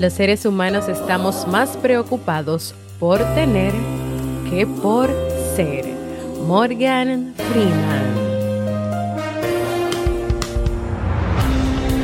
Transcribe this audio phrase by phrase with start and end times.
[0.00, 3.74] Los seres humanos estamos más preocupados por tener
[4.48, 5.10] que por
[5.54, 5.84] ser.
[6.46, 8.14] Morgan Freeman.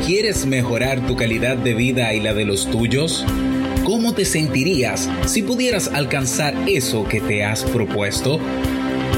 [0.05, 3.25] ¿Quieres mejorar tu calidad de vida y la de los tuyos?
[3.83, 8.39] ¿Cómo te sentirías si pudieras alcanzar eso que te has propuesto?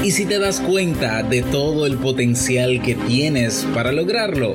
[0.02, 4.54] ¿Y si te das cuenta de todo el potencial que tienes para lograrlo?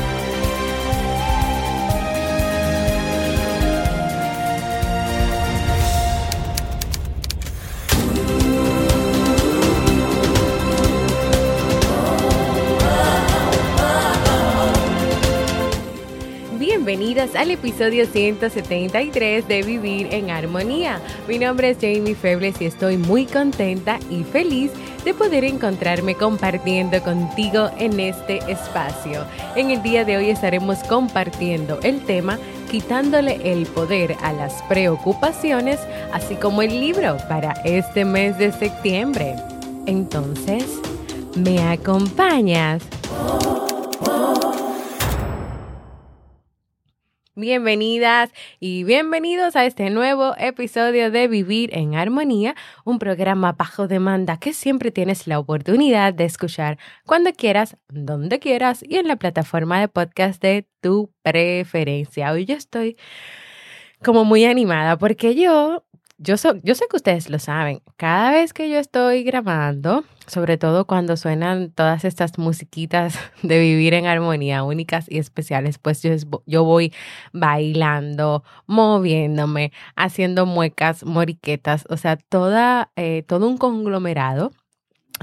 [17.35, 20.99] Al episodio 173 de Vivir en Armonía.
[21.27, 24.71] Mi nombre es Jamie Febles y estoy muy contenta y feliz
[25.05, 29.25] de poder encontrarme compartiendo contigo en este espacio.
[29.55, 32.37] En el día de hoy estaremos compartiendo el tema
[32.69, 35.79] quitándole el poder a las preocupaciones,
[36.13, 39.35] así como el libro para este mes de septiembre.
[39.85, 40.65] Entonces,
[41.35, 42.83] ¿me acompañas?
[47.41, 52.53] Bienvenidas y bienvenidos a este nuevo episodio de Vivir en Armonía,
[52.85, 58.83] un programa bajo demanda que siempre tienes la oportunidad de escuchar cuando quieras, donde quieras
[58.87, 62.31] y en la plataforma de podcast de tu preferencia.
[62.31, 62.95] Hoy yo estoy
[64.03, 65.83] como muy animada porque yo
[66.21, 70.85] yo, yo sé que ustedes lo saben, cada vez que yo estoy grabando, sobre todo
[70.85, 76.11] cuando suenan todas estas musiquitas de vivir en armonía únicas y especiales, pues yo,
[76.45, 76.93] yo voy
[77.33, 84.51] bailando, moviéndome, haciendo muecas, moriquetas, o sea, toda, eh, todo un conglomerado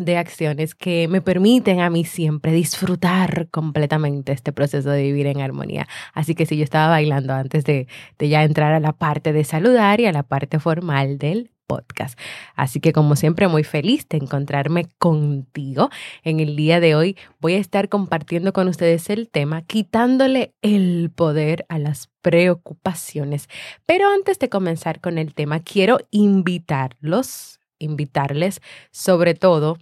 [0.00, 5.40] de acciones que me permiten a mí siempre disfrutar completamente este proceso de vivir en
[5.40, 5.86] armonía.
[6.14, 7.88] Así que si yo estaba bailando antes de,
[8.18, 12.18] de ya entrar a la parte de saludar y a la parte formal del podcast.
[12.56, 15.90] Así que como siempre muy feliz de encontrarme contigo.
[16.24, 21.12] En el día de hoy voy a estar compartiendo con ustedes el tema quitándole el
[21.14, 23.48] poder a las preocupaciones.
[23.86, 28.60] Pero antes de comenzar con el tema, quiero invitarlos, invitarles
[28.90, 29.78] sobre todo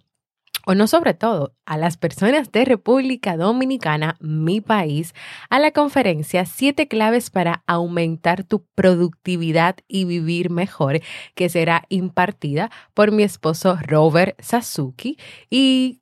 [0.67, 5.15] o no sobre todo, a las personas de República Dominicana, mi país,
[5.49, 11.01] a la conferencia Siete claves para aumentar tu productividad y vivir mejor,
[11.37, 15.19] que será impartida por mi esposo Robert Sasuki
[15.49, 16.01] y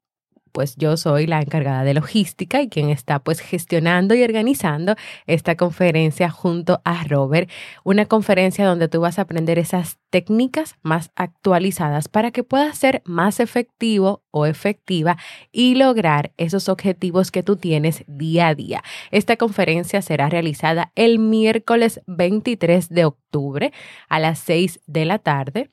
[0.54, 4.94] pues yo soy la encargada de logística y quien está pues gestionando y organizando
[5.26, 7.50] esta conferencia junto a Robert,
[7.82, 13.02] una conferencia donde tú vas a aprender esas técnicas más actualizadas para que puedas ser
[13.04, 15.16] más efectivo o efectiva
[15.50, 18.84] y lograr esos objetivos que tú tienes día a día.
[19.10, 23.72] Esta conferencia será realizada el miércoles 23 de octubre
[24.08, 25.70] a las 6 de la tarde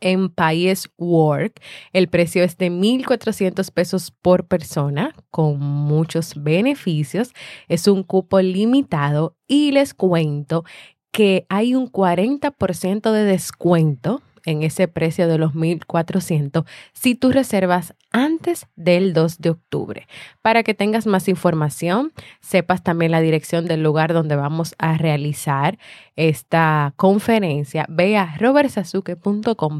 [0.00, 1.60] en País Work.
[1.92, 7.32] El precio es de 1.400 pesos por persona con muchos beneficios.
[7.68, 10.64] Es un cupo limitado y les cuento
[11.10, 17.94] que hay un 40% de descuento en ese precio de los 1.400 si tú reservas
[18.14, 20.06] antes del 2 de octubre.
[20.40, 25.78] Para que tengas más información, sepas también la dirección del lugar donde vamos a realizar
[26.14, 28.36] esta conferencia, ve a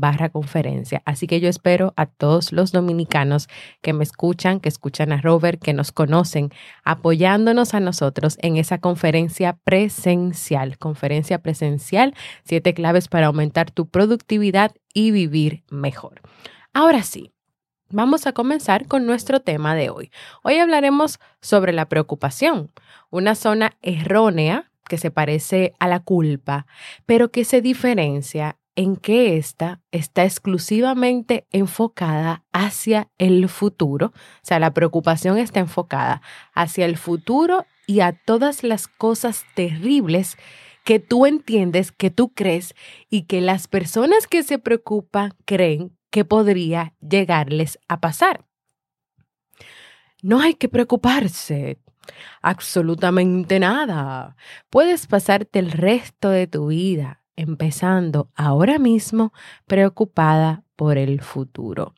[0.01, 1.01] barra conferencia.
[1.05, 3.49] Así que yo espero a todos los dominicanos
[3.83, 6.51] que me escuchan, que escuchan a Robert, que nos conocen,
[6.83, 10.77] apoyándonos a nosotros en esa conferencia presencial.
[10.79, 16.21] Conferencia presencial, siete claves para aumentar tu productividad y vivir mejor.
[16.73, 17.34] Ahora sí,
[17.97, 20.11] Vamos a comenzar con nuestro tema de hoy.
[20.43, 22.73] Hoy hablaremos sobre la preocupación,
[23.09, 26.67] una zona errónea que se parece a la culpa,
[27.07, 34.07] pero que se diferencia en que ésta está exclusivamente enfocada hacia el futuro.
[34.07, 34.13] O
[34.43, 36.21] sea, la preocupación está enfocada
[36.53, 40.37] hacia el futuro y a todas las cosas terribles
[40.83, 42.75] que tú entiendes, que tú crees
[43.09, 48.47] y que las personas que se preocupan creen que podría llegarles a pasar.
[50.23, 51.81] No hay que preocuparse.
[52.41, 54.37] Absolutamente nada.
[54.71, 59.33] Puedes pasarte el resto de tu vida empezando ahora mismo
[59.67, 61.95] preocupada por el futuro.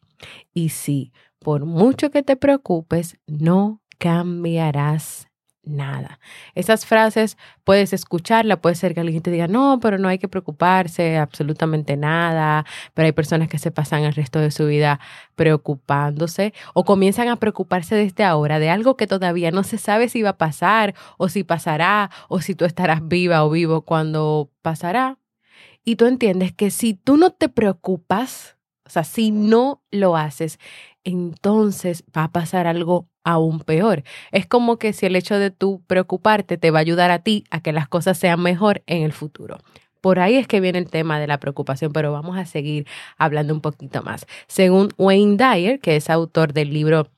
[0.55, 5.29] Y sí, por mucho que te preocupes, no cambiarás
[5.67, 6.21] nada.
[6.55, 10.29] Esas frases puedes escucharla, puede ser que alguien te diga, no, pero no hay que
[10.29, 12.65] preocuparse, absolutamente nada,
[12.95, 15.01] pero hay personas que se pasan el resto de su vida
[15.35, 20.23] preocupándose o comienzan a preocuparse desde ahora de algo que todavía no se sabe si
[20.23, 25.19] va a pasar o si pasará o si tú estarás viva o vivo cuando pasará.
[25.85, 28.56] Y tú entiendes que si tú no te preocupas,
[28.87, 30.59] o sea, si no lo haces,
[31.05, 34.05] entonces va a pasar algo aún peor.
[34.31, 37.45] Es como que si el hecho de tú preocuparte te va a ayudar a ti
[37.51, 39.59] a que las cosas sean mejor en el futuro.
[40.01, 42.87] Por ahí es que viene el tema de la preocupación, pero vamos a seguir
[43.19, 44.27] hablando un poquito más.
[44.47, 47.09] Según Wayne Dyer, que es autor del libro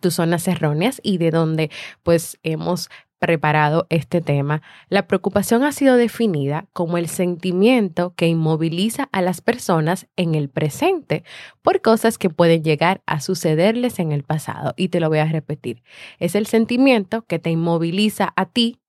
[0.00, 1.70] Tus zonas erróneas y de donde
[2.02, 2.88] pues hemos
[3.22, 9.40] preparado este tema, la preocupación ha sido definida como el sentimiento que inmoviliza a las
[9.40, 11.22] personas en el presente
[11.62, 14.74] por cosas que pueden llegar a sucederles en el pasado.
[14.76, 15.84] Y te lo voy a repetir.
[16.18, 18.80] Es el sentimiento que te inmoviliza a ti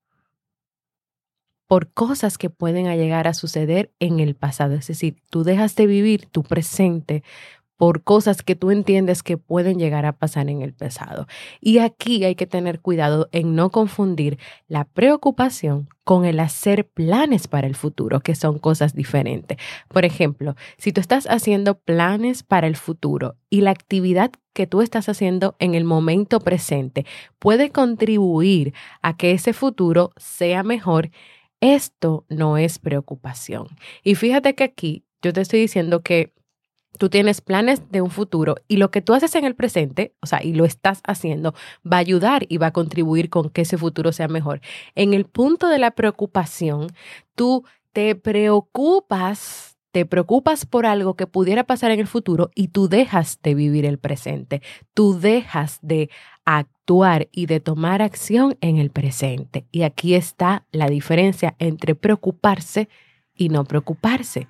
[1.67, 4.73] por cosas que pueden llegar a suceder en el pasado.
[4.73, 7.21] Es decir, tú dejas de vivir tu presente
[7.83, 11.27] por cosas que tú entiendes que pueden llegar a pasar en el pasado.
[11.59, 14.39] Y aquí hay que tener cuidado en no confundir
[14.69, 19.57] la preocupación con el hacer planes para el futuro, que son cosas diferentes.
[19.89, 24.81] Por ejemplo, si tú estás haciendo planes para el futuro y la actividad que tú
[24.81, 27.05] estás haciendo en el momento presente
[27.37, 31.11] puede contribuir a que ese futuro sea mejor,
[31.59, 33.67] esto no es preocupación.
[34.05, 36.31] Y fíjate que aquí yo te estoy diciendo que
[36.97, 40.25] tú tienes planes de un futuro y lo que tú haces en el presente, o
[40.25, 41.53] sea, y lo estás haciendo,
[41.85, 44.61] va a ayudar y va a contribuir con que ese futuro sea mejor.
[44.95, 46.87] En el punto de la preocupación,
[47.35, 52.89] tú te preocupas, te preocupas por algo que pudiera pasar en el futuro y tú
[52.89, 54.61] dejas de vivir el presente,
[54.93, 56.09] tú dejas de
[56.45, 59.65] actuar y de tomar acción en el presente.
[59.71, 62.89] Y aquí está la diferencia entre preocuparse
[63.35, 64.47] y no preocuparse.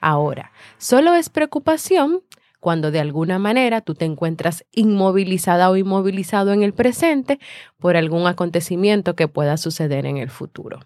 [0.00, 2.22] Ahora, solo es preocupación
[2.60, 7.38] cuando de alguna manera tú te encuentras inmovilizada o inmovilizado en el presente
[7.78, 10.80] por algún acontecimiento que pueda suceder en el futuro.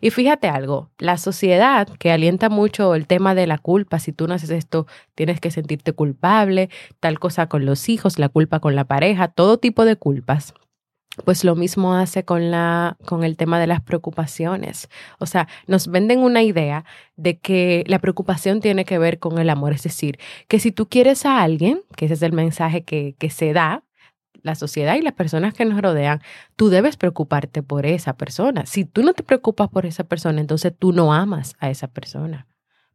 [0.00, 4.26] Y fíjate algo, la sociedad que alienta mucho el tema de la culpa, si tú
[4.26, 6.70] no haces esto, tienes que sentirte culpable,
[7.00, 10.54] tal cosa con los hijos, la culpa con la pareja, todo tipo de culpas
[11.24, 14.88] pues lo mismo hace con, la, con el tema de las preocupaciones.
[15.18, 16.84] O sea, nos venden una idea
[17.16, 19.72] de que la preocupación tiene que ver con el amor.
[19.72, 23.30] Es decir, que si tú quieres a alguien, que ese es el mensaje que, que
[23.30, 23.82] se da,
[24.42, 26.22] la sociedad y las personas que nos rodean,
[26.54, 28.66] tú debes preocuparte por esa persona.
[28.66, 32.46] Si tú no te preocupas por esa persona, entonces tú no amas a esa persona.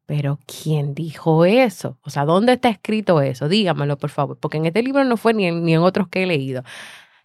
[0.05, 1.97] Pero ¿quién dijo eso?
[2.01, 3.47] O sea, ¿dónde está escrito eso?
[3.47, 6.25] Dígamelo, por favor, porque en este libro no fue ni ni en otros que he
[6.25, 6.63] leído.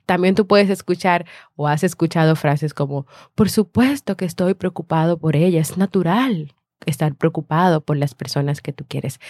[0.08, 5.36] También tú puedes escuchar o has escuchado frases como, por supuesto que estoy preocupado por
[5.36, 6.54] ella, es natural
[6.86, 9.20] estar preocupado por las personas que tú quieres.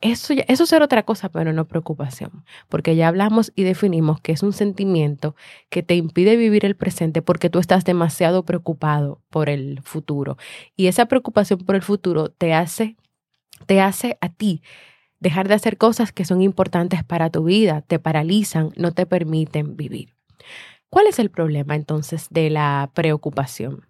[0.00, 4.42] Eso, eso será otra cosa, pero no preocupación, porque ya hablamos y definimos que es
[4.42, 5.36] un sentimiento
[5.68, 10.38] que te impide vivir el presente porque tú estás demasiado preocupado por el futuro.
[10.76, 12.96] Y esa preocupación por el futuro te hace,
[13.66, 14.62] te hace a ti
[15.20, 19.76] dejar de hacer cosas que son importantes para tu vida, te paralizan, no te permiten
[19.76, 20.14] vivir.
[20.90, 23.86] ¿Cuál es el problema entonces de la preocupación?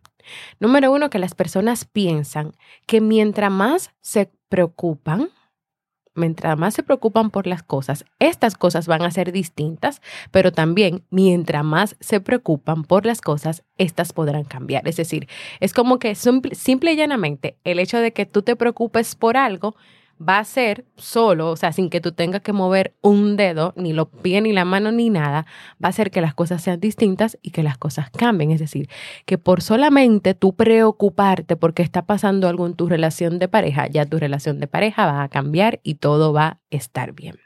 [0.60, 2.52] Número uno, que las personas piensan
[2.86, 5.30] que mientras más se preocupan,
[6.14, 11.04] mientras más se preocupan por las cosas, estas cosas van a ser distintas, pero también
[11.10, 14.86] mientras más se preocupan por las cosas, estas podrán cambiar.
[14.88, 15.28] Es decir,
[15.60, 19.36] es como que simple, simple y llanamente el hecho de que tú te preocupes por
[19.36, 19.76] algo
[20.20, 23.92] va a ser solo, o sea, sin que tú tengas que mover un dedo, ni
[23.92, 25.46] los pies, ni la mano, ni nada,
[25.82, 28.50] va a hacer que las cosas sean distintas y que las cosas cambien.
[28.50, 28.88] Es decir,
[29.24, 34.06] que por solamente tú preocuparte porque está pasando algo en tu relación de pareja, ya
[34.06, 37.36] tu relación de pareja va a cambiar y todo va a estar bien.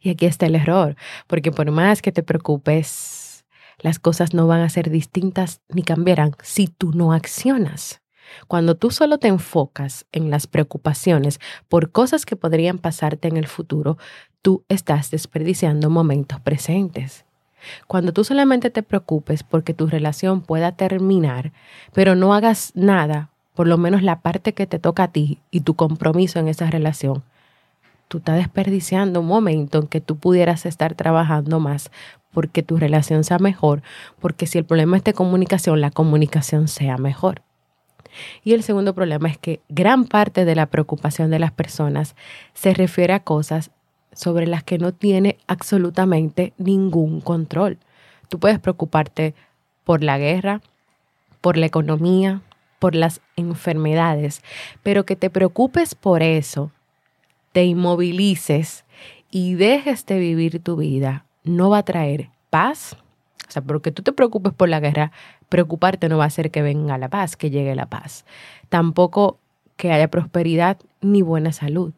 [0.00, 0.96] Y aquí está el error,
[1.26, 3.44] porque por más que te preocupes,
[3.78, 8.00] las cosas no van a ser distintas ni cambiarán si tú no accionas.
[8.46, 13.46] Cuando tú solo te enfocas en las preocupaciones por cosas que podrían pasarte en el
[13.46, 13.98] futuro,
[14.42, 17.24] tú estás desperdiciando momentos presentes.
[17.86, 21.52] Cuando tú solamente te preocupes porque tu relación pueda terminar,
[21.92, 25.60] pero no hagas nada, por lo menos la parte que te toca a ti y
[25.60, 27.24] tu compromiso en esa relación,
[28.06, 31.90] tú estás desperdiciando un momento en que tú pudieras estar trabajando más
[32.32, 33.82] porque tu relación sea mejor,
[34.20, 37.42] porque si el problema es de comunicación, la comunicación sea mejor.
[38.44, 42.14] Y el segundo problema es que gran parte de la preocupación de las personas
[42.54, 43.70] se refiere a cosas
[44.12, 47.78] sobre las que no tiene absolutamente ningún control.
[48.28, 49.34] Tú puedes preocuparte
[49.84, 50.60] por la guerra,
[51.40, 52.42] por la economía,
[52.78, 54.42] por las enfermedades,
[54.82, 56.72] pero que te preocupes por eso,
[57.52, 58.84] te inmovilices
[59.30, 62.96] y dejes de vivir tu vida, no va a traer paz.
[63.48, 65.12] O sea, porque tú te preocupes por la guerra,
[65.48, 68.24] preocuparte no va a hacer que venga la paz, que llegue la paz.
[68.68, 69.38] Tampoco
[69.76, 71.92] que haya prosperidad ni buena salud.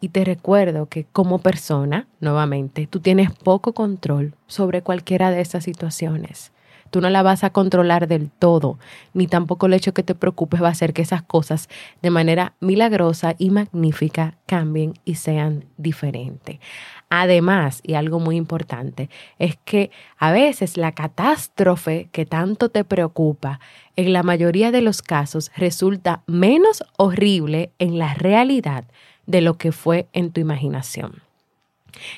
[0.00, 5.64] Y te recuerdo que como persona, nuevamente, tú tienes poco control sobre cualquiera de esas
[5.64, 6.52] situaciones.
[6.90, 8.78] Tú no la vas a controlar del todo,
[9.12, 11.68] ni tampoco el hecho que te preocupes va a hacer que esas cosas
[12.02, 16.60] de manera milagrosa y magnífica cambien y sean diferentes.
[17.08, 23.60] Además, y algo muy importante, es que a veces la catástrofe que tanto te preocupa,
[23.94, 28.84] en la mayoría de los casos resulta menos horrible en la realidad
[29.26, 31.22] de lo que fue en tu imaginación.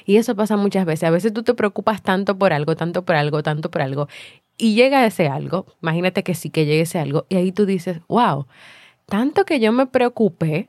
[0.06, 1.04] Y eso pasa muchas veces.
[1.04, 4.08] A veces tú te preocupas tanto por algo, tanto por algo, tanto por algo,
[4.56, 8.00] y llega ese algo, imagínate que sí que llegue ese algo, y ahí tú dices,
[8.08, 8.46] wow,
[9.06, 10.68] tanto que yo me preocupé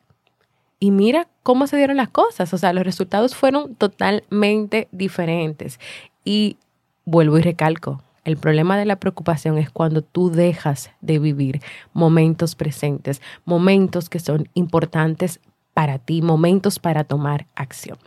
[0.79, 2.53] y mira cómo se dieron las cosas.
[2.53, 5.79] O sea, los resultados fueron totalmente diferentes.
[6.23, 6.57] Y
[7.05, 11.61] vuelvo y recalco, el problema de la preocupación es cuando tú dejas de vivir
[11.93, 15.39] momentos presentes, momentos que son importantes
[15.73, 17.97] para ti, momentos para tomar acción.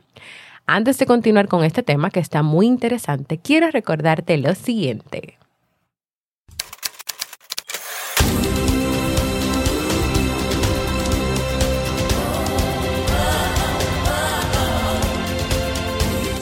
[0.67, 5.39] Antes de continuar con este tema que está muy interesante, quiero recordarte lo siguiente.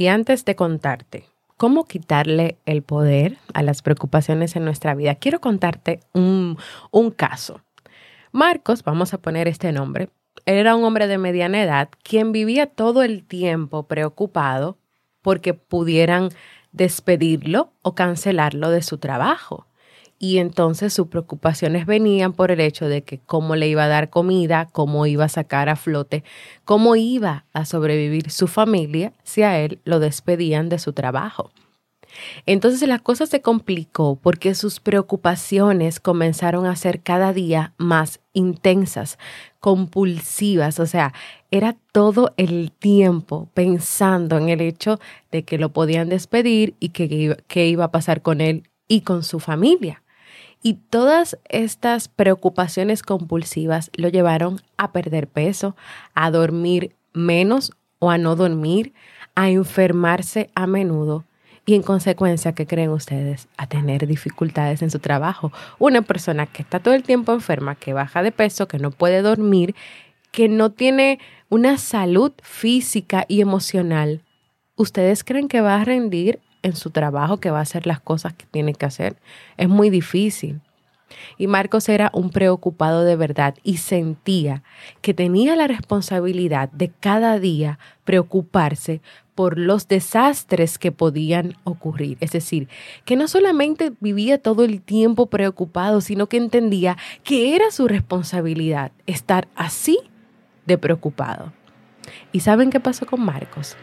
[0.00, 1.26] Y antes de contarte
[1.58, 6.56] cómo quitarle el poder a las preocupaciones en nuestra vida, quiero contarte un,
[7.14, 7.60] caso.
[8.32, 10.08] Marcos, vamos a poner este nombre,
[10.46, 14.78] era un hombre de mediana edad quien vivía todo el tiempo preocupado
[15.20, 16.30] porque pudieran
[16.72, 19.66] despedirlo o cancelarlo de su trabajo
[20.22, 24.10] y entonces sus preocupaciones venían por el hecho de que cómo le iba a dar
[24.10, 26.24] comida, cómo iba a sacar a flote,
[26.66, 31.50] cómo iba a sobrevivir su familia si a él lo despedían de su trabajo.
[32.44, 39.18] Entonces la cosa se complicó porque sus preocupaciones comenzaron a ser cada día más intensas,
[39.58, 41.14] compulsivas, o sea,
[41.50, 45.00] era todo el tiempo pensando en el hecho
[45.32, 49.24] de que lo podían despedir y que, qué iba a pasar con él y con
[49.24, 50.02] su familia.
[50.62, 55.74] Y todas estas preocupaciones compulsivas lo llevaron a perder peso,
[56.14, 58.92] a dormir menos o a no dormir,
[59.34, 61.24] a enfermarse a menudo
[61.70, 63.48] y en consecuencia, ¿qué creen ustedes?
[63.56, 65.52] A tener dificultades en su trabajo.
[65.78, 69.22] Una persona que está todo el tiempo enferma, que baja de peso, que no puede
[69.22, 69.74] dormir,
[70.32, 74.22] que no tiene una salud física y emocional,
[74.74, 78.32] ¿ustedes creen que va a rendir en su trabajo que va a hacer las cosas
[78.34, 79.16] que tiene que hacer.
[79.56, 80.60] Es muy difícil.
[81.38, 84.62] Y Marcos era un preocupado de verdad y sentía
[85.00, 89.00] que tenía la responsabilidad de cada día preocuparse
[89.34, 92.18] por los desastres que podían ocurrir.
[92.20, 92.68] Es decir,
[93.04, 98.92] que no solamente vivía todo el tiempo preocupado, sino que entendía que era su responsabilidad
[99.06, 99.98] estar así
[100.66, 101.52] de preocupado.
[102.32, 103.76] ¿Y saben qué pasó con Marcos?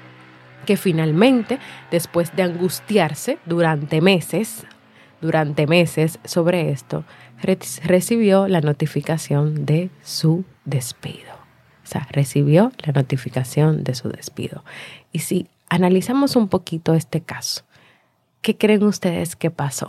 [0.68, 1.60] Que finalmente,
[1.90, 4.68] después de angustiarse durante meses,
[5.22, 7.06] durante meses sobre esto,
[7.84, 11.34] recibió la notificación de su despido.
[11.84, 14.66] O sea, recibió la notificación de su despido.
[15.14, 17.64] Y si analizamos un poquito este caso,
[18.42, 19.88] ¿qué creen ustedes que pasó?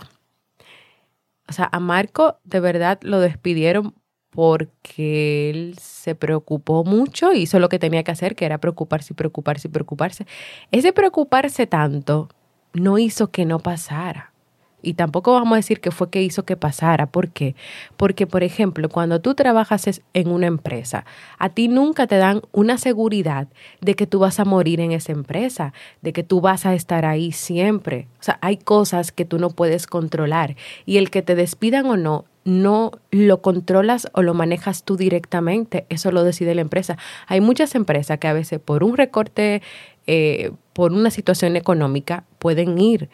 [1.49, 3.95] O sea, a Marco de verdad lo despidieron
[4.31, 9.17] porque él se preocupó mucho, hizo lo que tenía que hacer, que era preocuparse y
[9.17, 10.27] preocuparse y preocuparse.
[10.71, 12.29] Ese preocuparse tanto
[12.73, 14.33] no hizo que no pasara.
[14.81, 17.07] Y tampoco vamos a decir que fue que hizo que pasara.
[17.07, 17.57] ¿Por qué?
[17.97, 21.05] Porque, por ejemplo, cuando tú trabajas en una empresa,
[21.39, 23.49] a ti nunca te dan una seguridad
[23.81, 27.05] de que tú vas a morir en esa empresa, de que tú vas a estar
[27.05, 28.07] ahí siempre.
[28.21, 30.55] O sea, hay cosas que tú no puedes controlar.
[30.87, 35.87] Y el que te despidan o no, no lo controlas o lo manejas tú directamente.
[35.91, 36.97] Eso lo decide la empresa.
[37.27, 39.63] Hay muchas empresas que a veces por un recorte,
[40.07, 43.11] eh, por una situación económica, pueden ir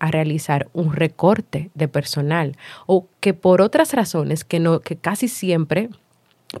[0.00, 5.28] a realizar un recorte de personal o que por otras razones que no que casi
[5.28, 5.88] siempre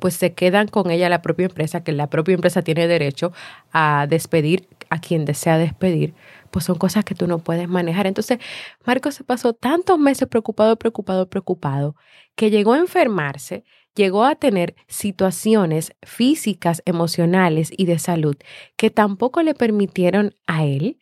[0.00, 3.32] pues se quedan con ella la propia empresa, que la propia empresa tiene derecho
[3.72, 6.14] a despedir a quien desea despedir,
[6.52, 8.06] pues son cosas que tú no puedes manejar.
[8.06, 8.38] Entonces,
[8.84, 11.96] Marcos se pasó tantos meses preocupado, preocupado, preocupado,
[12.36, 18.36] que llegó a enfermarse, llegó a tener situaciones físicas, emocionales y de salud
[18.76, 20.98] que tampoco le permitieron a él,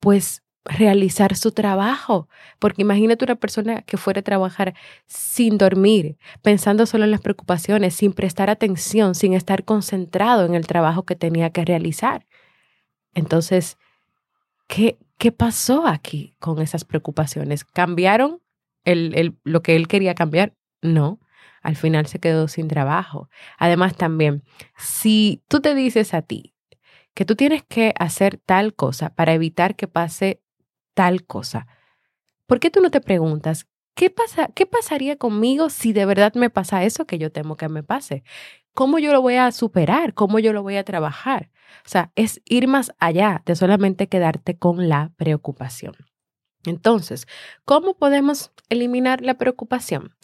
[0.00, 2.28] pues realizar su trabajo.
[2.58, 4.74] Porque imagínate una persona que fuera a trabajar
[5.06, 10.66] sin dormir, pensando solo en las preocupaciones, sin prestar atención, sin estar concentrado en el
[10.66, 12.26] trabajo que tenía que realizar.
[13.14, 13.78] Entonces,
[14.70, 17.64] ¿qué, pasó aquí con esas preocupaciones?
[17.64, 18.40] ¿Cambiaron
[18.84, 20.54] el, el, lo que él quería cambiar?
[20.80, 21.20] No.
[21.62, 23.28] Al final se quedó sin trabajo.
[23.58, 24.44] Además, también,
[24.78, 26.54] si tú te dices a ti,
[27.12, 30.40] que tú tienes que hacer tal cosa para evitar que pase
[30.94, 31.66] tal cosa.
[32.46, 36.50] ¿Por qué tú no te preguntas, ¿qué, pasa, qué pasaría conmigo si de verdad me
[36.50, 38.22] pasa eso que yo temo que me pase?
[38.74, 40.14] ¿Cómo yo lo voy a superar?
[40.14, 41.50] ¿Cómo yo lo voy a trabajar?
[41.84, 45.94] O sea, es ir más allá de solamente quedarte con la preocupación.
[46.64, 47.26] Entonces,
[47.64, 50.14] ¿cómo podemos eliminar la preocupación?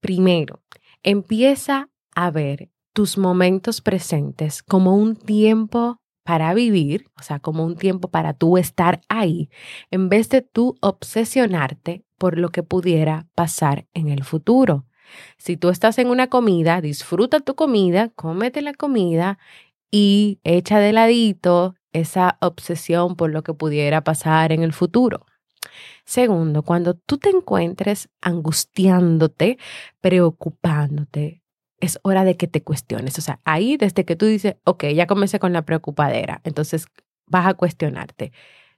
[0.00, 0.62] Primero,
[1.02, 7.76] empieza a ver tus momentos presentes como un tiempo para vivir, o sea, como un
[7.76, 9.50] tiempo para tú estar ahí,
[9.90, 14.86] en vez de tú obsesionarte por lo que pudiera pasar en el futuro.
[15.36, 19.38] Si tú estás en una comida, disfruta tu comida, cómete la comida
[19.90, 25.26] y echa de ladito esa obsesión por lo que pudiera pasar en el futuro.
[26.04, 29.58] Segundo, cuando tú te encuentres angustiándote,
[30.00, 31.42] preocupándote,
[31.80, 33.18] es hora de que te cuestiones.
[33.18, 36.86] O sea, ahí desde que tú dices, ok, ya comencé con la preocupadera, entonces
[37.26, 38.32] vas a cuestionarte.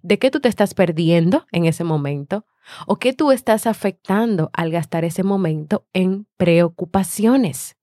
[0.07, 2.47] ¿De qué tú te estás perdiendo en ese momento?
[2.87, 7.77] ¿O qué tú estás afectando al gastar ese momento en preocupaciones?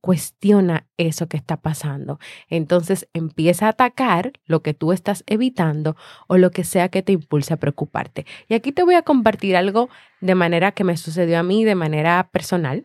[0.00, 2.18] Cuestiona eso que está pasando.
[2.48, 5.94] Entonces empieza a atacar lo que tú estás evitando
[6.26, 8.26] o lo que sea que te impulse a preocuparte.
[8.48, 11.76] Y aquí te voy a compartir algo de manera que me sucedió a mí de
[11.76, 12.84] manera personal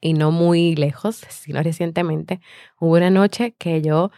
[0.00, 2.40] y no muy lejos, sino recientemente,
[2.80, 4.10] hubo una noche que yo,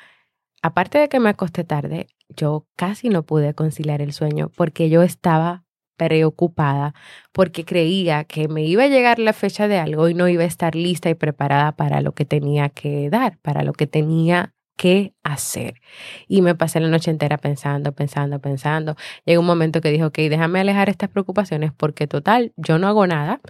[0.63, 5.03] aparte de que me acosté tarde, yo casi no pude conciliar el sueño porque yo
[5.03, 5.65] estaba
[5.97, 6.95] preocupada
[7.33, 10.47] porque creía que me iba a llegar la fecha de algo y no iba a
[10.47, 15.13] estar lista y preparada para lo que tenía que dar, para lo que tenía que
[15.23, 15.75] hacer.
[16.27, 18.97] Y me pasé la noche entera pensando, pensando, pensando.
[19.27, 23.07] Llegó un momento que dijo, ok, déjame alejar estas preocupaciones porque total, yo no hago
[23.07, 23.43] nada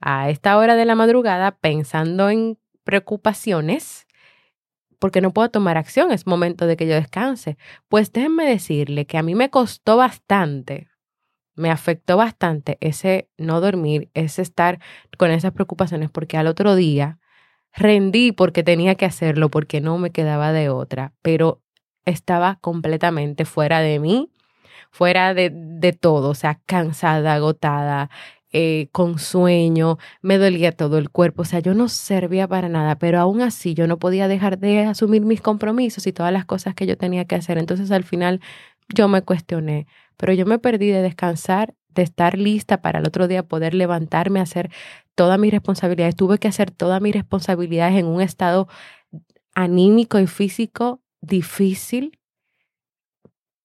[0.00, 4.08] a esta hora de la madrugada pensando en preocupaciones
[5.02, 7.58] porque no puedo tomar acción, es momento de que yo descanse.
[7.88, 10.90] Pues déjenme decirle que a mí me costó bastante,
[11.56, 14.78] me afectó bastante ese no dormir, ese estar
[15.18, 17.18] con esas preocupaciones, porque al otro día
[17.72, 21.60] rendí porque tenía que hacerlo, porque no me quedaba de otra, pero
[22.04, 24.30] estaba completamente fuera de mí,
[24.92, 28.08] fuera de, de todo, o sea, cansada, agotada,
[28.52, 32.98] eh, con sueño, me dolía todo el cuerpo, o sea, yo no servía para nada,
[32.98, 36.74] pero aún así yo no podía dejar de asumir mis compromisos y todas las cosas
[36.74, 37.58] que yo tenía que hacer.
[37.58, 38.40] Entonces al final
[38.94, 39.86] yo me cuestioné,
[40.16, 44.40] pero yo me perdí de descansar, de estar lista para el otro día poder levantarme,
[44.40, 44.70] hacer
[45.14, 46.16] todas mis responsabilidades.
[46.16, 48.68] Tuve que hacer todas mis responsabilidades en un estado
[49.54, 52.18] anímico y físico difícil.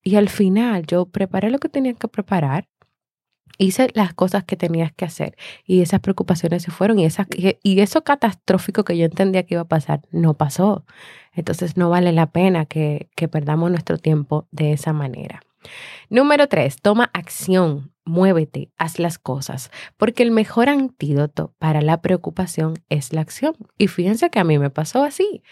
[0.02, 2.70] Y al final yo preparé lo que tenía que preparar,
[3.58, 7.80] hice las cosas que tenías que hacer y esas preocupaciones se fueron y, esas, y
[7.80, 10.86] eso catastrófico que yo entendía que iba a pasar no pasó.
[11.34, 15.42] Entonces no vale la pena que, que perdamos nuestro tiempo de esa manera.
[16.10, 22.76] Número tres, toma acción, muévete, haz las cosas, porque el mejor antídoto para la preocupación
[22.90, 23.56] es la acción.
[23.78, 25.44] Y fíjense que a mí me pasó así.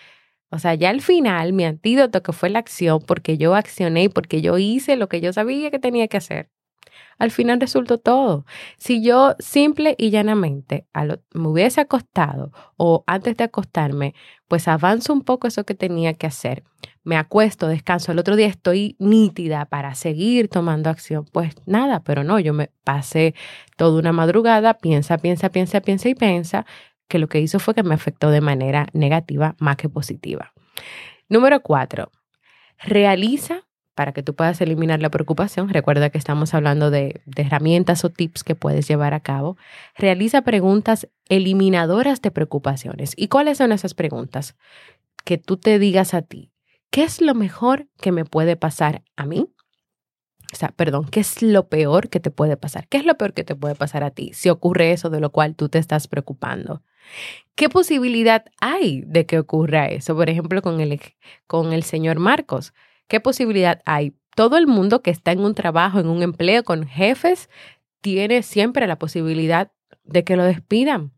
[0.50, 4.10] O sea, ya al final mi antídoto que fue la acción, porque yo accioné y
[4.10, 6.50] porque yo hice lo que yo sabía que tenía que hacer,
[7.18, 8.46] Al final resultó todo.
[8.78, 10.88] Si yo simple y llanamente
[11.34, 14.14] me hubiese acostado o antes de acostarme,
[14.48, 16.64] pues avanzo un poco eso que tenía que hacer,
[17.04, 22.24] me acuesto, descanso, el otro día estoy nítida para seguir tomando acción, pues nada, pero
[22.24, 23.36] no, yo me pasé
[23.78, 26.66] toda una madrugada, piensa, piensa, piensa, piensa y piensa,
[27.08, 30.54] que lo que hizo fue que me afectó de manera negativa más que positiva.
[31.30, 32.12] Número cuatro,
[32.80, 38.10] realiza para que tú puedas eliminar la preocupación, recuerda que estamos hablando de, herramientas o
[38.10, 39.58] tips que puedes llevar a cabo,
[39.98, 43.14] realiza preguntas eliminadoras de preocupaciones.
[43.16, 44.56] ¿Y cuáles son esas preguntas?
[45.24, 46.52] Que tú te digas a ti,
[46.92, 49.48] ¿qué es lo mejor que me puede pasar a mí?
[50.54, 52.88] O sea, perdón, ¿qué es lo peor que te puede pasar?
[52.88, 55.32] ¿Qué es lo peor que te puede pasar a ti si ocurre eso de lo
[55.32, 56.84] cual tú te estás preocupando?
[57.56, 60.16] ¿Qué posibilidad hay de que ocurra eso?
[60.16, 61.00] Por ejemplo, con el,
[61.48, 62.74] con el señor Marcos.
[63.08, 64.14] ¿Qué posibilidad hay?
[64.36, 67.50] Todo el mundo que está en un trabajo, en un empleo con jefes,
[68.02, 69.72] tiene siempre la posibilidad
[70.04, 71.14] de que lo despidan,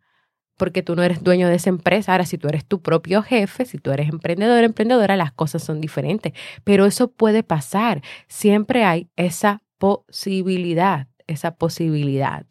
[0.57, 2.11] porque tú no eres dueño de esa empresa.
[2.11, 5.81] Ahora, si tú eres tu propio jefe, si tú eres emprendedor, emprendedora, las cosas son
[5.81, 8.01] diferentes, pero eso puede pasar.
[8.27, 12.45] Siempre hay esa posibilidad, esa posibilidad.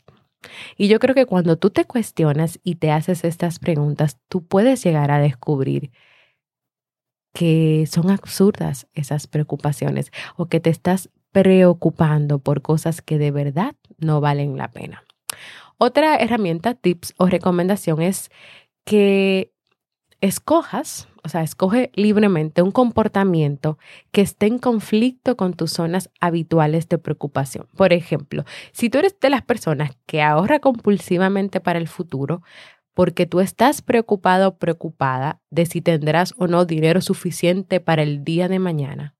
[0.76, 4.82] Y yo creo que cuando tú te cuestionas y te haces estas preguntas, tú puedes
[4.84, 5.90] llegar a descubrir
[7.36, 13.74] que son absurdas esas preocupaciones o que te estás preocupando por cosas que de verdad
[13.98, 15.04] no valen la pena.
[15.76, 18.30] Otra herramienta, tips o recomendación es
[18.86, 19.52] que
[20.22, 23.76] escojas, o sea, escoge libremente un comportamiento
[24.12, 27.68] que esté en conflicto con tus zonas habituales de preocupación.
[27.76, 32.40] Por ejemplo, si tú eres de las personas que ahorra compulsivamente para el futuro,
[32.96, 38.24] porque tú estás preocupado o preocupada de si tendrás o no dinero suficiente para el
[38.24, 39.14] día de mañana.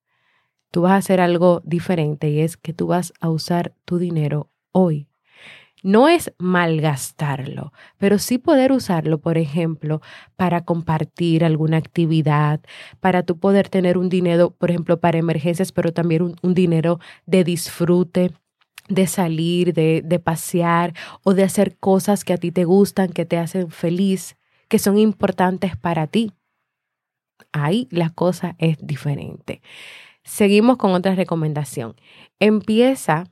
[0.71, 4.49] Tú vas a hacer algo diferente y es que tú vas a usar tu dinero
[4.73, 5.09] hoy.
[5.83, 10.01] No es malgastarlo, pero sí poder usarlo, por ejemplo,
[10.37, 12.63] para compartir alguna actividad,
[13.01, 16.99] para tú poder tener un dinero, por ejemplo, para emergencias, pero también un, un dinero
[17.27, 18.33] de disfrute,
[18.89, 23.25] de salir, de, de pasear o de hacer cosas que a ti te gustan, que
[23.25, 24.37] te hacen feliz,
[24.69, 26.33] que son importantes para ti.
[27.53, 29.63] Ahí la cosa es diferente.
[30.25, 31.95] Seguimos con otra recomendación.
[32.41, 33.25] Empieza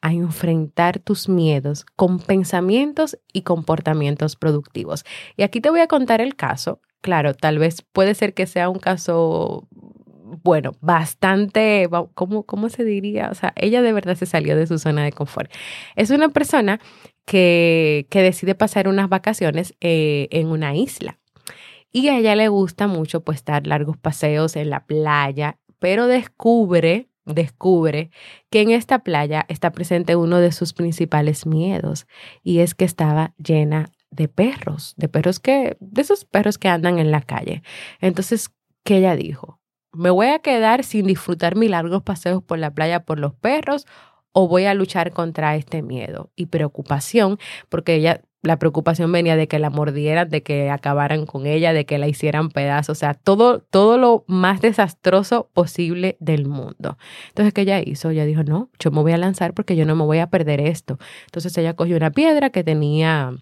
[0.00, 5.04] a enfrentar tus miedos con pensamientos y comportamientos productivos.
[5.36, 6.80] Y aquí te voy a contar el caso.
[7.00, 9.68] Claro, tal vez puede ser que sea un caso
[10.42, 13.28] bueno, bastante, ¿cómo, ¿cómo se diría?
[13.30, 15.50] O sea, ella de verdad se salió de su zona de confort.
[15.96, 16.80] Es una persona
[17.24, 21.18] que, que decide pasar unas vacaciones eh, en una isla.
[21.92, 27.08] Y a ella le gusta mucho pues dar largos paseos en la playa, pero descubre,
[27.24, 28.10] descubre
[28.50, 32.06] que en esta playa está presente uno de sus principales miedos
[32.42, 36.98] y es que estaba llena de perros, de perros que, de esos perros que andan
[36.98, 37.62] en la calle.
[38.00, 38.50] Entonces,
[38.84, 39.60] ¿qué ella dijo?
[39.92, 43.86] ¿Me voy a quedar sin disfrutar mis largos paseos por la playa por los perros
[44.32, 47.38] o voy a luchar contra este miedo y preocupación?
[47.70, 51.86] Porque ella, la preocupación venía de que la mordieran, de que acabaran con ella, de
[51.86, 56.98] que la hicieran pedazos, o sea, todo, todo lo más desastroso posible del mundo.
[57.28, 58.10] Entonces, ¿qué ella hizo?
[58.10, 60.60] Ella dijo, no, yo me voy a lanzar porque yo no me voy a perder
[60.60, 60.98] esto.
[61.26, 63.32] Entonces ella cogió una piedra que tenía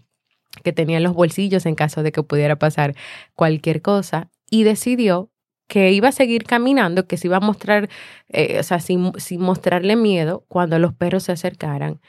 [0.64, 2.94] que tenía en los bolsillos en caso de que pudiera pasar
[3.34, 5.30] cualquier cosa y decidió
[5.66, 7.88] que iba a seguir caminando, que se iba a mostrar,
[8.28, 12.00] eh, o sea, sin, sin mostrarle miedo cuando los perros se acercaran.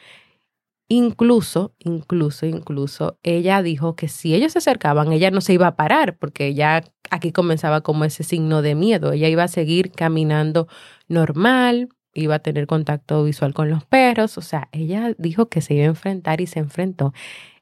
[0.90, 5.76] Incluso, incluso, incluso, ella dijo que si ellos se acercaban, ella no se iba a
[5.76, 9.12] parar, porque ya aquí comenzaba como ese signo de miedo.
[9.12, 10.68] Ella iba a seguir caminando
[11.10, 15.74] normal, iba a tener contacto visual con los perros, o sea, ella dijo que se
[15.74, 17.14] iba a enfrentar y se enfrentó.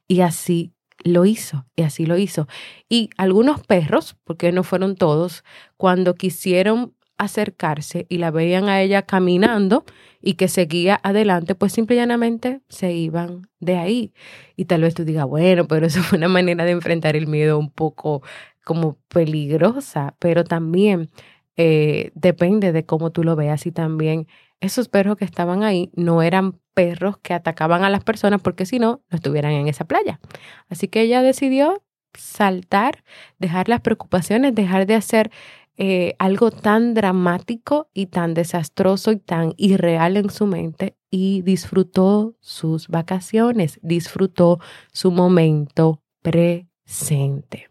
[0.08, 0.75] Y así
[1.06, 2.48] lo hizo y así lo hizo.
[2.88, 5.44] Y algunos perros, porque no fueron todos,
[5.76, 9.84] cuando quisieron acercarse y la veían a ella caminando
[10.20, 14.12] y que seguía adelante, pues simple y llanamente se iban de ahí.
[14.56, 17.58] Y tal vez tú digas, bueno, pero eso fue una manera de enfrentar el miedo
[17.58, 18.22] un poco
[18.64, 21.10] como peligrosa, pero también
[21.56, 24.26] eh, depende de cómo tú lo veas y también
[24.60, 28.78] esos perros que estaban ahí no eran perros que atacaban a las personas porque si
[28.78, 30.20] no, no estuvieran en esa playa.
[30.68, 31.82] Así que ella decidió
[32.14, 33.04] saltar,
[33.38, 35.30] dejar las preocupaciones, dejar de hacer
[35.78, 42.34] eh, algo tan dramático y tan desastroso y tan irreal en su mente y disfrutó
[42.40, 44.58] sus vacaciones, disfrutó
[44.92, 47.68] su momento presente.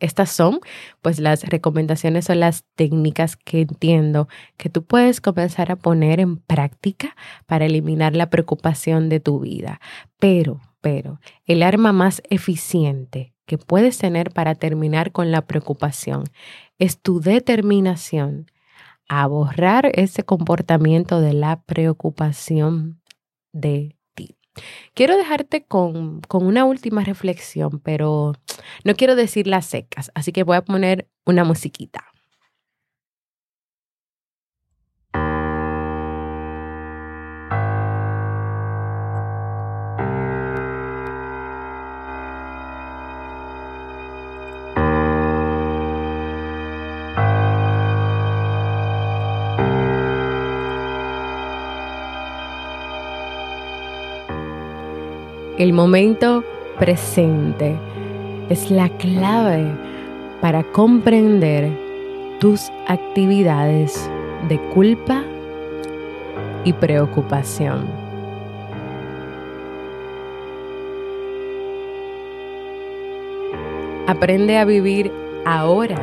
[0.00, 0.60] Estas son
[1.02, 6.36] pues las recomendaciones o las técnicas que entiendo que tú puedes comenzar a poner en
[6.36, 9.80] práctica para eliminar la preocupación de tu vida.
[10.18, 16.24] Pero, pero, el arma más eficiente que puedes tener para terminar con la preocupación
[16.78, 18.46] es tu determinación
[19.08, 23.00] a borrar ese comportamiento de la preocupación
[23.52, 23.97] de
[24.94, 28.34] Quiero dejarte con, con una última reflexión, pero
[28.84, 32.04] no quiero decir las secas, así que voy a poner una musiquita.
[55.58, 56.44] El momento
[56.78, 57.74] presente
[58.48, 59.66] es la clave
[60.40, 61.68] para comprender
[62.38, 64.08] tus actividades
[64.48, 65.24] de culpa
[66.62, 67.86] y preocupación.
[74.06, 75.10] Aprende a vivir
[75.44, 76.00] ahora,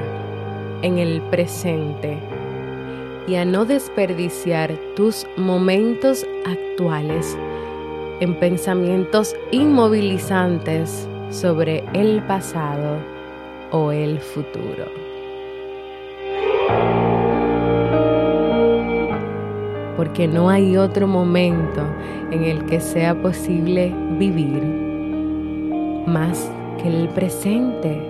[0.81, 2.17] en el presente,
[3.25, 7.37] y a no desperdiciar tus momentos actuales
[8.19, 12.97] en pensamientos inmovilizantes sobre el pasado
[13.71, 14.86] o el futuro.
[19.97, 21.82] Porque no hay otro momento
[22.32, 24.63] en el que sea posible vivir
[26.06, 26.51] más
[26.82, 28.01] que el presente,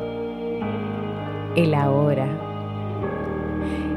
[1.56, 2.28] el ahora.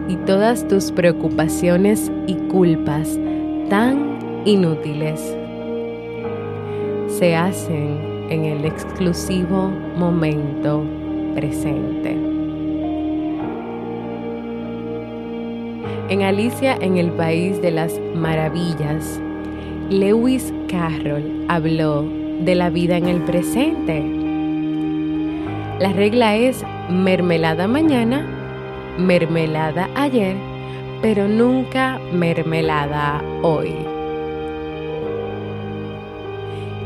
[0.09, 3.19] Y todas tus preocupaciones y culpas
[3.69, 5.37] tan inútiles
[7.19, 7.99] se hacen
[8.31, 10.85] en el exclusivo momento
[11.35, 12.17] presente.
[16.11, 19.21] En Alicia en el País de las Maravillas,
[19.91, 22.05] Lewis Carroll habló
[22.41, 24.01] de la vida en el presente.
[25.81, 28.25] La regla es mermelada mañana,
[28.97, 30.37] mermelada ayer,
[31.03, 33.98] pero nunca mermelada hoy.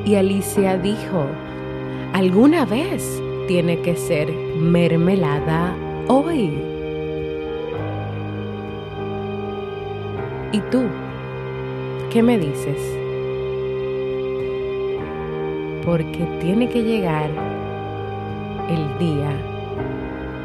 [0.05, 1.27] Y Alicia dijo,
[2.13, 5.77] alguna vez tiene que ser mermelada
[6.09, 6.51] hoy.
[10.51, 10.83] ¿Y tú?
[12.13, 12.79] ¿Qué me dices?
[15.85, 17.31] Porque tiene que llegar
[18.69, 19.31] el día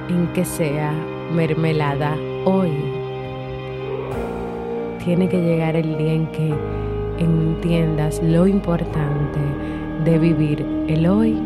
[0.09, 0.93] en que sea
[1.33, 2.15] mermelada
[2.45, 2.71] hoy.
[5.03, 6.53] Tiene que llegar el día en que
[7.17, 9.39] entiendas lo importante
[10.03, 11.37] de vivir el hoy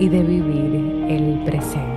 [0.00, 1.94] y de vivir el presente.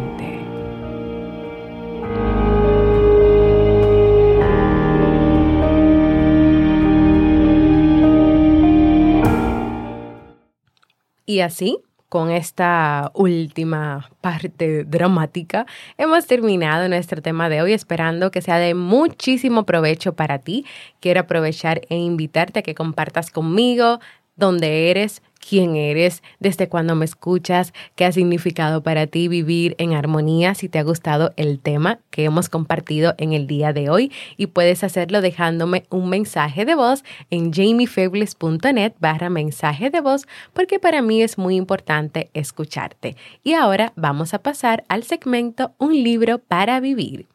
[11.25, 11.81] Y así
[12.17, 15.67] con esta última parte dramática,
[15.99, 20.65] hemos terminado nuestro tema de hoy esperando que sea de muchísimo provecho para ti.
[20.99, 23.99] Quiero aprovechar e invitarte a que compartas conmigo
[24.36, 29.93] dónde eres, quién eres, desde cuándo me escuchas, qué ha significado para ti vivir en
[29.93, 34.12] armonía, si te ha gustado el tema que hemos compartido en el día de hoy
[34.38, 40.80] y puedes hacerlo dejándome un mensaje de voz en jamiefebles.net barra mensaje de voz porque
[40.80, 43.15] para mí es muy importante escucharte.
[43.43, 47.28] Y ahora vamos a pasar al segmento Un libro para vivir.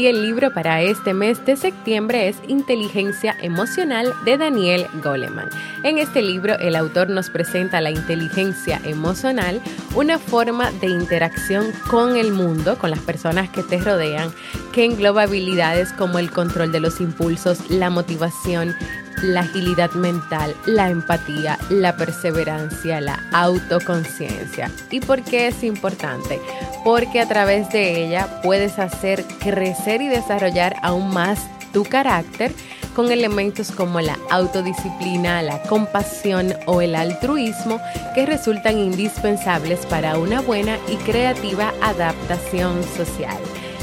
[0.00, 5.50] Y el libro para este mes de septiembre es Inteligencia Emocional de Daniel Goleman.
[5.82, 9.60] En este libro el autor nos presenta la inteligencia emocional,
[9.94, 14.32] una forma de interacción con el mundo, con las personas que te rodean,
[14.72, 18.74] que engloba habilidades como el control de los impulsos, la motivación,
[19.22, 24.70] la agilidad mental, la empatía, la perseverancia, la autoconciencia.
[24.90, 26.40] ¿Y por qué es importante?
[26.84, 31.40] Porque a través de ella puedes hacer crecer y desarrollar aún más
[31.72, 32.52] tu carácter
[32.94, 37.80] con elementos como la autodisciplina, la compasión o el altruismo
[38.14, 43.38] que resultan indispensables para una buena y creativa adaptación social.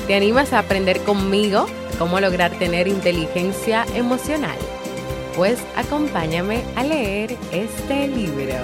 [0.08, 4.58] ¿Te animas a aprender conmigo cómo lograr tener inteligencia emocional?
[5.38, 8.56] Pues acompáñame a leer este libro.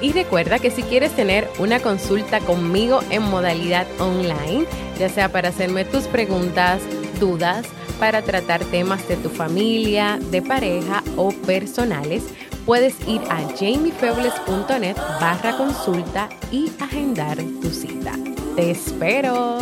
[0.00, 4.64] Y recuerda que si quieres tener una consulta conmigo en modalidad online,
[4.98, 6.80] ya sea para hacerme tus preguntas,
[7.20, 7.66] dudas,
[8.00, 12.24] para tratar temas de tu familia, de pareja o personales,
[12.66, 18.12] puedes ir a jamiefebles.net barra consulta y agendar tu cita.
[18.56, 19.58] ¡Te espero!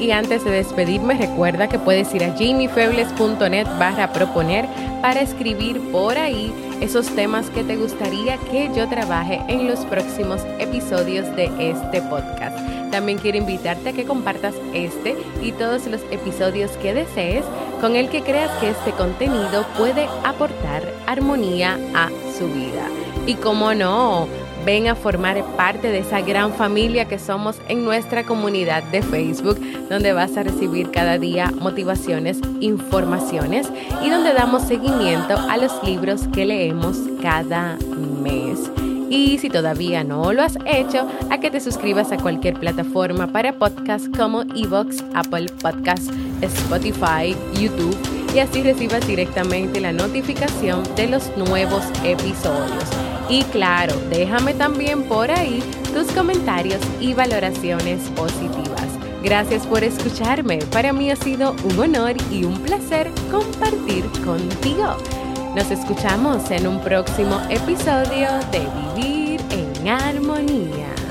[0.00, 4.66] Y antes de despedirme, recuerda que puedes ir a jamiefebles.net barra proponer
[5.00, 10.42] para escribir por ahí esos temas que te gustaría que yo trabaje en los próximos
[10.58, 12.58] episodios de este podcast.
[12.90, 17.44] También quiero invitarte a que compartas este y todos los episodios que desees
[17.80, 22.08] con el que creas que este contenido puede aportar armonía a
[22.38, 22.86] su vida.
[23.26, 24.28] Y como no,
[24.64, 29.60] ven a formar parte de esa gran familia que somos en nuestra comunidad de Facebook,
[29.88, 33.68] donde vas a recibir cada día motivaciones, informaciones
[34.02, 37.76] y donde damos seguimiento a los libros que leemos cada
[38.22, 38.70] mes.
[39.10, 43.58] Y si todavía no lo has hecho, a que te suscribas a cualquier plataforma para
[43.58, 47.96] podcast como Evox, Apple Podcasts, Spotify, YouTube
[48.34, 53.13] y así recibas directamente la notificación de los nuevos episodios.
[53.28, 55.62] Y claro, déjame también por ahí
[55.94, 58.88] tus comentarios y valoraciones positivas.
[59.22, 60.58] Gracias por escucharme.
[60.70, 64.96] Para mí ha sido un honor y un placer compartir contigo.
[65.56, 71.03] Nos escuchamos en un próximo episodio de Vivir en Armonía.